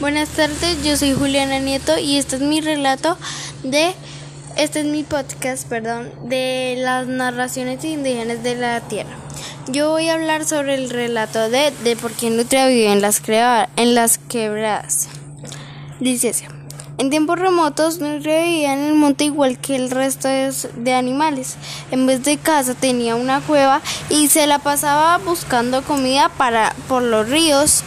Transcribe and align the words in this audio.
Buenas 0.00 0.28
tardes, 0.30 0.82
yo 0.84 0.96
soy 0.96 1.12
Juliana 1.12 1.60
Nieto 1.60 1.96
y 1.98 2.16
este 2.16 2.36
es 2.36 2.42
mi 2.42 2.60
relato 2.60 3.16
de 3.62 3.94
este 4.56 4.80
es 4.80 4.86
mi 4.86 5.04
podcast, 5.04 5.68
perdón, 5.68 6.10
de 6.24 6.74
las 6.78 7.06
narraciones 7.06 7.84
indígenas 7.84 8.42
de 8.42 8.56
la 8.56 8.80
tierra. 8.80 9.16
Yo 9.68 9.90
voy 9.90 10.08
a 10.08 10.14
hablar 10.14 10.44
sobre 10.44 10.74
el 10.74 10.90
relato 10.90 11.48
de 11.48 11.72
de 11.84 11.96
por 11.96 12.12
qué 12.12 12.30
Nutria 12.30 12.66
vive 12.66 12.92
en 12.92 13.00
las, 13.00 13.22
en 13.76 13.94
las 13.94 14.18
quebradas. 14.18 15.08
Dice 16.00 16.30
así. 16.30 16.44
En 16.96 17.10
tiempos 17.10 17.38
remotos, 17.40 17.98
Nutria 17.98 18.42
vivía 18.42 18.72
en 18.72 18.84
el 18.84 18.94
monte 18.94 19.24
igual 19.24 19.58
que 19.58 19.74
el 19.74 19.90
resto 19.90 20.28
de, 20.28 20.92
animales. 20.92 21.56
En 21.90 22.06
vez 22.06 22.22
de 22.22 22.36
casa 22.36 22.74
tenía 22.74 23.16
una 23.16 23.40
cueva 23.40 23.80
y 24.10 24.28
se 24.28 24.46
la 24.46 24.60
pasaba 24.60 25.18
buscando 25.18 25.82
comida 25.82 26.28
para 26.28 26.74
por 26.88 27.02
los 27.02 27.28
ríos. 27.28 27.82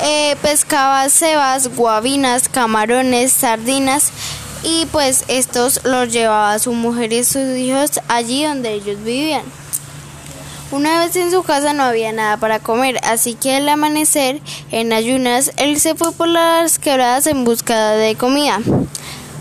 Eh, 0.00 0.36
pescaba 0.42 1.08
cebas, 1.08 1.74
guabinas, 1.74 2.48
camarones, 2.48 3.32
sardinas 3.32 4.12
y 4.62 4.86
pues 4.86 5.24
estos 5.28 5.80
los 5.84 6.12
llevaba 6.12 6.52
a 6.52 6.58
su 6.58 6.72
mujer 6.72 7.12
y 7.12 7.24
sus 7.24 7.56
hijos 7.56 8.00
allí 8.08 8.44
donde 8.44 8.74
ellos 8.74 9.02
vivían. 9.02 9.42
Una 10.70 11.00
vez 11.00 11.16
en 11.16 11.30
su 11.30 11.42
casa 11.42 11.72
no 11.72 11.82
había 11.82 12.12
nada 12.12 12.36
para 12.36 12.60
comer, 12.60 13.00
así 13.02 13.34
que 13.34 13.56
al 13.56 13.68
amanecer, 13.68 14.40
en 14.70 14.92
ayunas, 14.92 15.50
él 15.56 15.80
se 15.80 15.94
fue 15.94 16.12
por 16.12 16.28
las 16.28 16.78
quebradas 16.78 17.26
en 17.26 17.44
busca 17.44 17.92
de 17.92 18.14
comida. 18.16 18.60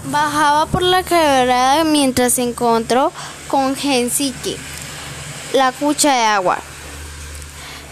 Bajaba 0.05 0.67
por 0.67 0.81
la 0.83 1.03
quebrada 1.03 1.83
mientras 1.83 2.33
se 2.33 2.43
encontró 2.43 3.11
con 3.49 3.75
Gensique, 3.75 4.55
la 5.53 5.73
cucha 5.73 6.13
de 6.13 6.23
agua, 6.23 6.59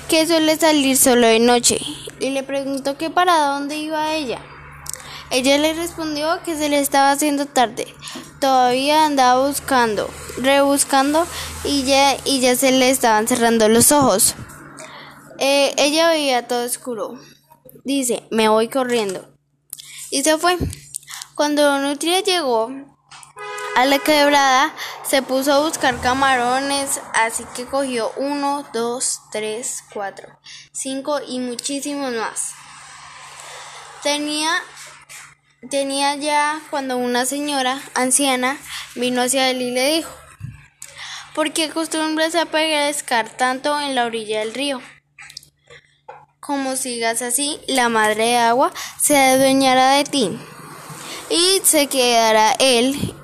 que 0.07 0.25
suele 0.25 0.57
salir 0.57 0.95
solo 0.97 1.27
de 1.27 1.39
noche, 1.39 1.77
y 2.25 2.31
le 2.31 2.43
preguntó 2.43 2.97
que 2.97 3.09
para 3.09 3.37
dónde 3.45 3.77
iba 3.77 4.13
ella. 4.13 4.41
Ella 5.29 5.57
le 5.57 5.73
respondió 5.73 6.41
que 6.43 6.57
se 6.57 6.69
le 6.69 6.79
estaba 6.79 7.11
haciendo 7.11 7.45
tarde. 7.45 7.87
Todavía 8.39 9.05
andaba 9.05 9.47
buscando, 9.47 10.09
rebuscando 10.37 11.27
y 11.63 11.83
ya, 11.83 12.17
y 12.25 12.39
ya 12.39 12.55
se 12.55 12.71
le 12.71 12.89
estaban 12.89 13.27
cerrando 13.27 13.69
los 13.69 13.91
ojos. 13.91 14.35
Eh, 15.39 15.73
ella 15.77 16.09
veía 16.09 16.47
todo 16.47 16.65
oscuro. 16.65 17.19
Dice, 17.83 18.23
me 18.31 18.49
voy 18.49 18.69
corriendo. 18.69 19.27
Y 20.09 20.23
se 20.23 20.37
fue. 20.37 20.57
Cuando 21.35 21.77
Nutria 21.79 22.21
llegó 22.21 22.71
a 23.75 23.85
la 23.85 23.99
quebrada, 23.99 24.73
se 25.05 25.21
puso 25.21 25.53
a 25.53 25.59
buscar 25.59 25.99
camarones, 25.99 27.01
así 27.13 27.43
que 27.53 27.65
cogió 27.65 28.11
uno, 28.15 28.65
dos, 28.73 29.19
tres, 29.31 29.83
cuatro, 29.93 30.39
cinco 30.71 31.19
y 31.27 31.39
muchísimos 31.39 32.13
más. 32.13 32.53
Tenía 34.01 34.63
tenía 35.69 36.15
ya 36.15 36.61
cuando 36.69 36.95
una 36.95 37.25
señora 37.25 37.81
anciana 37.95 38.57
vino 38.95 39.21
hacia 39.21 39.49
él 39.49 39.61
y 39.61 39.71
le 39.71 39.95
dijo, 39.95 40.11
¿por 41.33 41.51
qué 41.51 41.65
acostumbras 41.65 42.35
a 42.35 42.45
pescar 42.45 43.29
tanto 43.29 43.79
en 43.81 43.93
la 43.93 44.05
orilla 44.05 44.39
del 44.39 44.53
río? 44.53 44.81
Como 46.39 46.77
sigas 46.77 47.21
así, 47.21 47.59
la 47.67 47.89
madre 47.89 48.25
de 48.25 48.37
agua 48.37 48.71
se 49.01 49.17
adueñará 49.17 49.95
de 49.95 50.03
ti 50.05 50.39
y 51.29 51.59
se 51.63 51.87
quedará 51.87 52.53
él 52.59 53.15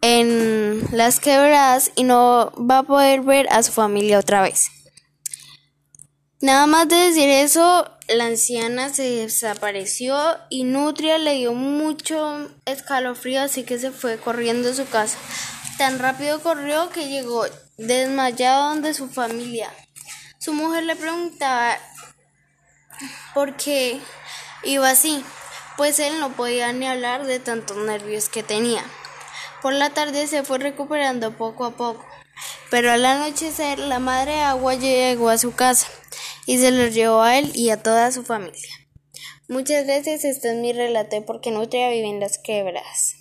en 0.00 0.88
las 0.92 1.20
quebradas 1.20 1.90
y 1.96 2.04
no 2.04 2.52
va 2.56 2.78
a 2.78 2.82
poder 2.82 3.22
ver 3.22 3.46
a 3.50 3.62
su 3.62 3.72
familia 3.72 4.18
otra 4.18 4.42
vez. 4.42 4.70
Nada 6.40 6.66
más 6.66 6.88
de 6.88 6.96
decir 6.96 7.28
eso, 7.28 7.90
la 8.08 8.26
anciana 8.26 8.94
se 8.94 9.02
desapareció 9.02 10.16
y 10.50 10.62
Nutria 10.62 11.18
le 11.18 11.34
dio 11.34 11.52
mucho 11.52 12.48
escalofrío, 12.64 13.42
así 13.42 13.64
que 13.64 13.78
se 13.78 13.90
fue 13.90 14.18
corriendo 14.18 14.70
a 14.70 14.74
su 14.74 14.88
casa. 14.88 15.18
Tan 15.78 15.98
rápido 15.98 16.40
corrió 16.40 16.90
que 16.90 17.08
llegó 17.08 17.44
desmayado 17.76 18.68
donde 18.68 18.94
su 18.94 19.08
familia. 19.08 19.72
Su 20.38 20.52
mujer 20.52 20.84
le 20.84 20.94
preguntaba 20.94 21.76
por 23.34 23.56
qué 23.56 24.00
iba 24.62 24.90
así, 24.90 25.24
pues 25.76 25.98
él 25.98 26.20
no 26.20 26.32
podía 26.32 26.72
ni 26.72 26.86
hablar 26.86 27.26
de 27.26 27.40
tantos 27.40 27.76
nervios 27.76 28.28
que 28.28 28.42
tenía. 28.44 28.84
Por 29.62 29.72
la 29.72 29.90
tarde 29.90 30.26
se 30.26 30.44
fue 30.44 30.58
recuperando 30.58 31.36
poco 31.36 31.64
a 31.64 31.72
poco, 31.72 32.04
pero 32.70 32.92
al 32.92 33.04
anochecer 33.04 33.78
la 33.78 33.98
madre 33.98 34.40
agua 34.40 34.74
llegó 34.74 35.30
a 35.30 35.38
su 35.38 35.54
casa 35.54 35.88
y 36.46 36.58
se 36.58 36.70
los 36.70 36.94
llevó 36.94 37.22
a 37.22 37.38
él 37.38 37.50
y 37.54 37.70
a 37.70 37.82
toda 37.82 38.12
su 38.12 38.24
familia. 38.24 38.70
Muchas 39.48 39.86
veces 39.86 40.24
este 40.24 40.50
es 40.50 40.56
mi 40.56 40.72
relato 40.72 41.24
porque 41.24 41.50
Nutria 41.50 41.90
vive 41.90 42.08
en 42.08 42.20
las 42.20 42.38
quebras. 42.38 43.16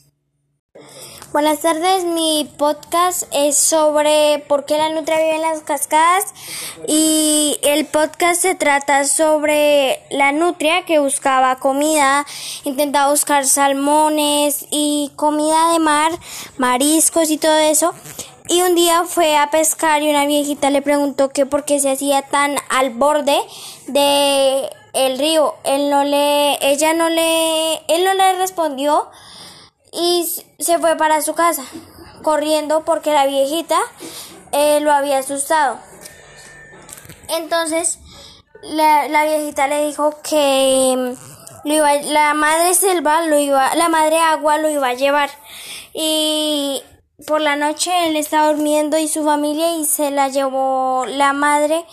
Buenas 1.31 1.59
tardes, 1.59 2.05
mi 2.05 2.49
podcast 2.57 3.23
es 3.31 3.57
sobre 3.57 4.43
por 4.47 4.65
qué 4.65 4.77
la 4.77 4.89
nutria 4.89 5.17
vive 5.17 5.35
en 5.35 5.41
las 5.41 5.61
cascadas 5.61 6.33
y 6.87 7.59
el 7.63 7.85
podcast 7.85 8.41
se 8.41 8.55
trata 8.55 9.05
sobre 9.05 10.01
la 10.09 10.31
nutria 10.31 10.85
que 10.85 10.99
buscaba 10.99 11.57
comida, 11.57 12.25
intentaba 12.63 13.11
buscar 13.11 13.45
salmones 13.45 14.65
y 14.71 15.11
comida 15.15 15.73
de 15.73 15.79
mar, 15.79 16.11
mariscos 16.57 17.29
y 17.29 17.37
todo 17.37 17.57
eso 17.57 17.93
y 18.49 18.61
un 18.61 18.75
día 18.75 19.03
fue 19.05 19.35
a 19.35 19.49
pescar 19.49 20.01
y 20.01 20.09
una 20.09 20.25
viejita 20.25 20.69
le 20.69 20.81
preguntó 20.81 21.29
que 21.29 21.45
por 21.45 21.65
qué 21.65 21.79
se 21.79 21.91
hacía 21.91 22.21
tan 22.21 22.55
al 22.69 22.91
borde 22.91 23.37
de 23.87 24.69
el 24.93 25.19
río. 25.19 25.55
Él 25.63 25.89
no 25.89 26.03
le, 26.03 26.57
ella 26.65 26.93
no 26.93 27.09
le, 27.09 27.73
él 27.87 28.03
no 28.03 28.13
le 28.13 28.37
respondió 28.37 29.09
y 29.91 30.25
se 30.59 30.79
fue 30.79 30.95
para 30.97 31.21
su 31.21 31.33
casa 31.33 31.63
corriendo 32.23 32.83
porque 32.83 33.13
la 33.13 33.25
viejita 33.25 33.77
eh, 34.51 34.79
lo 34.81 34.91
había 34.91 35.19
asustado. 35.19 35.79
Entonces 37.29 37.99
la, 38.63 39.07
la 39.07 39.23
viejita 39.25 39.67
le 39.67 39.85
dijo 39.85 40.15
que 40.23 40.95
mm, 40.97 41.67
lo 41.67 41.73
iba, 41.73 41.93
la 41.95 42.33
madre 42.33 42.73
selva 42.73 43.23
lo 43.23 43.37
iba, 43.37 43.75
la 43.75 43.89
madre 43.89 44.19
agua 44.19 44.57
lo 44.57 44.69
iba 44.69 44.89
a 44.89 44.93
llevar 44.93 45.29
y 45.93 46.81
por 47.25 47.41
la 47.41 47.55
noche 47.55 47.91
él 48.07 48.15
estaba 48.15 48.51
durmiendo 48.51 48.97
y 48.97 49.07
su 49.07 49.23
familia 49.23 49.75
y 49.77 49.85
se 49.85 50.11
la 50.11 50.29
llevó 50.29 51.05
la 51.07 51.33
madre 51.33 51.85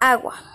agua. 0.00 0.53